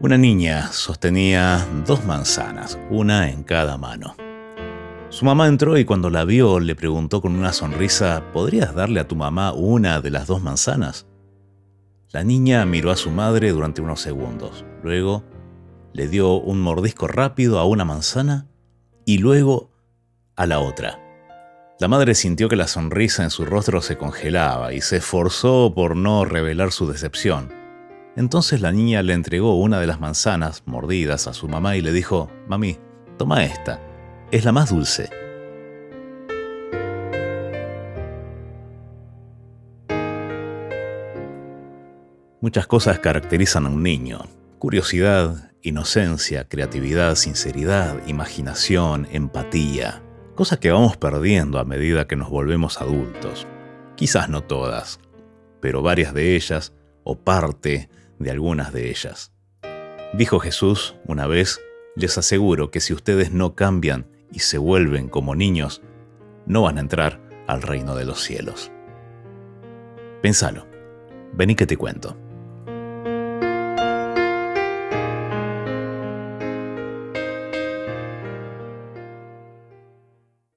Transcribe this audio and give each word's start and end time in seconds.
Una 0.00 0.16
niña 0.16 0.70
sostenía 0.70 1.66
dos 1.84 2.04
manzanas, 2.04 2.78
una 2.88 3.30
en 3.32 3.42
cada 3.42 3.76
mano. 3.76 4.14
Su 5.08 5.24
mamá 5.24 5.48
entró 5.48 5.76
y 5.76 5.84
cuando 5.84 6.08
la 6.08 6.24
vio 6.24 6.60
le 6.60 6.76
preguntó 6.76 7.20
con 7.20 7.34
una 7.34 7.52
sonrisa, 7.52 8.22
¿podrías 8.32 8.76
darle 8.76 9.00
a 9.00 9.08
tu 9.08 9.16
mamá 9.16 9.52
una 9.52 10.00
de 10.00 10.12
las 10.12 10.28
dos 10.28 10.40
manzanas? 10.40 11.08
La 12.12 12.22
niña 12.22 12.64
miró 12.64 12.92
a 12.92 12.96
su 12.96 13.10
madre 13.10 13.50
durante 13.50 13.82
unos 13.82 14.00
segundos, 14.00 14.64
luego 14.84 15.24
le 15.92 16.06
dio 16.06 16.34
un 16.34 16.60
mordisco 16.60 17.08
rápido 17.08 17.58
a 17.58 17.64
una 17.64 17.84
manzana 17.84 18.46
y 19.04 19.18
luego 19.18 19.72
a 20.36 20.46
la 20.46 20.60
otra. 20.60 21.00
La 21.80 21.88
madre 21.88 22.14
sintió 22.14 22.48
que 22.48 22.54
la 22.54 22.68
sonrisa 22.68 23.24
en 23.24 23.30
su 23.30 23.44
rostro 23.44 23.82
se 23.82 23.98
congelaba 23.98 24.72
y 24.72 24.80
se 24.80 24.98
esforzó 24.98 25.72
por 25.74 25.96
no 25.96 26.24
revelar 26.24 26.70
su 26.70 26.86
decepción. 26.86 27.57
Entonces 28.16 28.60
la 28.60 28.72
niña 28.72 29.02
le 29.02 29.12
entregó 29.12 29.54
una 29.56 29.80
de 29.80 29.86
las 29.86 30.00
manzanas 30.00 30.62
mordidas 30.66 31.26
a 31.26 31.34
su 31.34 31.48
mamá 31.48 31.76
y 31.76 31.82
le 31.82 31.92
dijo, 31.92 32.30
Mami, 32.48 32.78
toma 33.16 33.44
esta, 33.44 33.80
es 34.30 34.44
la 34.44 34.52
más 34.52 34.70
dulce. 34.70 35.10
Muchas 42.40 42.66
cosas 42.66 43.00
caracterizan 43.00 43.66
a 43.66 43.68
un 43.68 43.82
niño. 43.82 44.20
Curiosidad, 44.58 45.52
inocencia, 45.60 46.48
creatividad, 46.48 47.14
sinceridad, 47.16 47.96
imaginación, 48.06 49.08
empatía. 49.10 50.02
Cosas 50.34 50.58
que 50.58 50.70
vamos 50.70 50.96
perdiendo 50.96 51.58
a 51.58 51.64
medida 51.64 52.06
que 52.06 52.16
nos 52.16 52.30
volvemos 52.30 52.80
adultos. 52.80 53.46
Quizás 53.96 54.28
no 54.28 54.42
todas, 54.42 55.00
pero 55.60 55.82
varias 55.82 56.14
de 56.14 56.36
ellas, 56.36 56.72
o 57.02 57.18
parte 57.18 57.88
de 58.18 58.30
algunas 58.30 58.72
de 58.72 58.90
ellas. 58.90 59.32
Dijo 60.14 60.40
Jesús 60.40 60.96
una 61.06 61.26
vez, 61.26 61.60
les 61.96 62.16
aseguro 62.16 62.70
que 62.70 62.80
si 62.80 62.92
ustedes 62.92 63.32
no 63.32 63.54
cambian 63.54 64.06
y 64.32 64.40
se 64.40 64.58
vuelven 64.58 65.08
como 65.08 65.34
niños, 65.34 65.82
no 66.46 66.62
van 66.62 66.78
a 66.78 66.80
entrar 66.80 67.20
al 67.46 67.62
reino 67.62 67.94
de 67.94 68.04
los 68.04 68.20
cielos. 68.20 68.70
Pensalo, 70.22 70.66
vení 71.32 71.54
que 71.54 71.66
te 71.66 71.76
cuento. 71.76 72.16